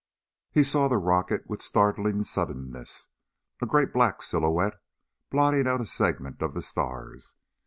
He 0.49 0.63
saw 0.63 0.87
the 0.87 0.97
rocket 0.97 1.47
with 1.47 1.61
startling 1.61 2.23
suddenness 2.23 3.07
a 3.61 3.67
great 3.67 3.93
black 3.93 4.23
silhouette 4.23 4.81
blotting 5.29 5.67
out 5.67 5.79
a 5.79 5.85
segment 5.85 6.41
of 6.41 6.55
the 6.55 6.61
stars. 6.63 7.35